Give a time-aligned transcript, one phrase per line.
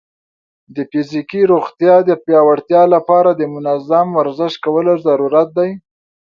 [0.75, 5.71] د فزیکي روغتیا د پیاوړتیا لپاره د منظم ورزش کولو ضرورت دی.